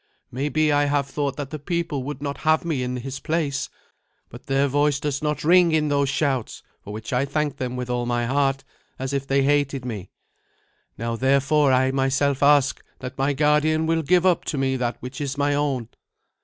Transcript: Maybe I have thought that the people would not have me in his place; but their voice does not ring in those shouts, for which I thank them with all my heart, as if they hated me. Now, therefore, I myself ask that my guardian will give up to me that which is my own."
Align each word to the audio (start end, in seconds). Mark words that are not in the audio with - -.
Maybe 0.31 0.71
I 0.71 0.85
have 0.85 1.05
thought 1.05 1.37
that 1.37 1.51
the 1.51 1.59
people 1.59 2.01
would 2.01 2.23
not 2.23 2.37
have 2.39 2.65
me 2.65 2.81
in 2.81 2.97
his 2.97 3.19
place; 3.19 3.69
but 4.29 4.47
their 4.47 4.67
voice 4.67 4.99
does 4.99 5.21
not 5.21 5.43
ring 5.43 5.73
in 5.73 5.89
those 5.89 6.09
shouts, 6.09 6.63
for 6.83 6.91
which 6.91 7.13
I 7.13 7.23
thank 7.23 7.57
them 7.57 7.75
with 7.75 7.87
all 7.87 8.07
my 8.07 8.25
heart, 8.25 8.63
as 8.97 9.13
if 9.13 9.27
they 9.27 9.43
hated 9.43 9.85
me. 9.85 10.09
Now, 10.97 11.15
therefore, 11.15 11.71
I 11.71 11.91
myself 11.91 12.41
ask 12.41 12.83
that 12.97 13.19
my 13.19 13.33
guardian 13.33 13.85
will 13.85 14.01
give 14.01 14.25
up 14.25 14.43
to 14.45 14.57
me 14.57 14.75
that 14.75 14.97
which 15.01 15.21
is 15.21 15.37
my 15.37 15.53
own." 15.53 15.87